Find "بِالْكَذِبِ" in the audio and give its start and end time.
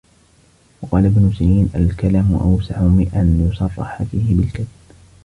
4.35-4.67